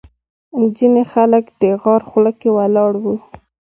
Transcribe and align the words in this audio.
ځینې 0.75 1.03
خلک 1.13 1.43
د 1.61 1.63
غار 1.81 2.01
خوله 2.09 2.31
کې 2.39 2.49
ولاړ 2.57 2.91
وو. 3.03 3.15